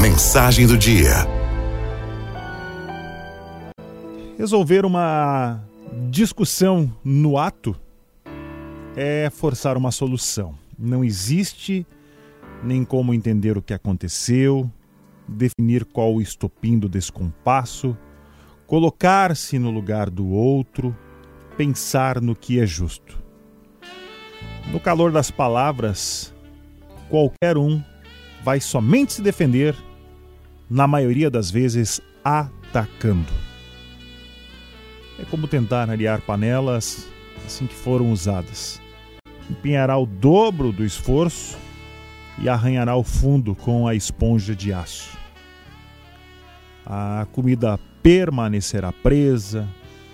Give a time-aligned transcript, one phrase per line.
[0.00, 1.26] Mensagem do dia.
[4.38, 5.62] Resolver uma
[6.10, 7.76] discussão no ato
[8.96, 10.54] é forçar uma solução.
[10.78, 11.86] Não existe
[12.62, 14.70] nem como entender o que aconteceu,
[15.26, 17.96] definir qual o estopim do descompasso,
[18.66, 20.96] colocar-se no lugar do outro,
[21.56, 23.20] pensar no que é justo.
[24.72, 26.32] No calor das palavras,
[27.08, 27.82] qualquer um
[28.44, 29.74] vai somente se defender,
[30.68, 33.32] na maioria das vezes atacando.
[35.18, 37.06] É como tentar aliar panelas
[37.46, 38.80] assim que foram usadas.
[39.50, 41.58] Empenhará o dobro do esforço
[42.38, 45.16] e arranhará o fundo com a esponja de aço.
[46.86, 49.68] A comida permanecerá presa,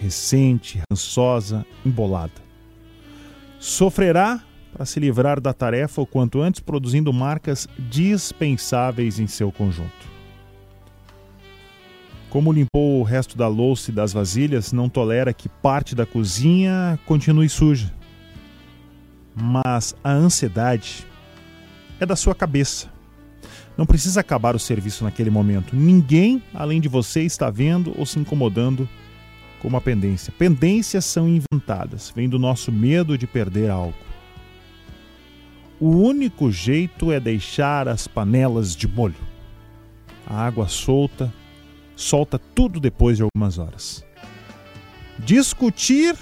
[0.00, 2.42] recente, rançosa, embolada.
[3.58, 4.42] Sofrerá
[4.74, 10.12] para se livrar da tarefa o quanto antes, produzindo marcas dispensáveis em seu conjunto.
[12.28, 16.98] Como limpou o resto da louça e das vasilhas, não tolera que parte da cozinha
[17.06, 17.94] continue suja.
[19.32, 21.06] Mas a ansiedade
[22.00, 22.92] é da sua cabeça.
[23.78, 25.76] Não precisa acabar o serviço naquele momento.
[25.76, 28.88] Ninguém, além de você, está vendo ou se incomodando
[29.60, 30.32] com uma pendência.
[30.36, 33.94] Pendências são inventadas, vem do nosso medo de perder algo.
[35.80, 39.14] O único jeito é deixar as panelas de molho.
[40.26, 41.32] A água solta
[41.96, 44.04] solta tudo depois de algumas horas.
[45.18, 46.16] Discutir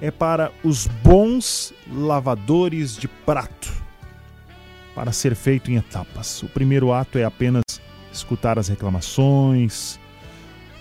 [0.00, 3.72] é para os bons lavadores de prato,
[4.94, 6.42] para ser feito em etapas.
[6.42, 7.62] O primeiro ato é apenas
[8.12, 9.98] escutar as reclamações,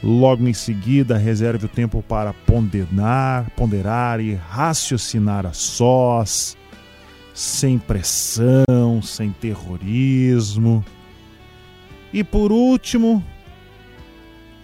[0.03, 6.57] logo em seguida reserve o tempo para ponderar, ponderar e raciocinar a sós,
[7.33, 10.83] sem pressão, sem terrorismo.
[12.11, 13.23] E por último,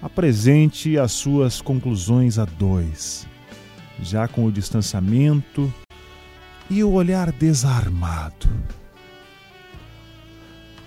[0.02, 3.28] apresente as suas conclusões a dois,
[4.02, 5.74] já com o distanciamento
[6.70, 8.48] e o olhar desarmado.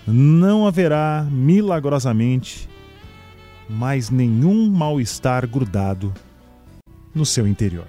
[0.07, 2.69] Não haverá milagrosamente
[3.69, 6.13] mais nenhum mal-estar grudado
[7.15, 7.89] no seu interior.